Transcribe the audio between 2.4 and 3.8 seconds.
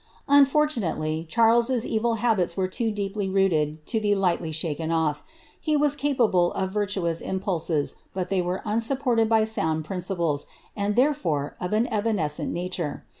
were t«>o deeply rooied